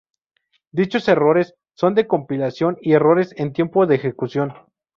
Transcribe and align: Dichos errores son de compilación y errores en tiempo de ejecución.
Dichos 0.71 1.07
errores 1.09 1.53
son 1.75 1.93
de 1.93 2.07
compilación 2.07 2.75
y 2.81 2.93
errores 2.93 3.35
en 3.37 3.53
tiempo 3.53 3.85
de 3.85 3.93
ejecución. 3.97 4.53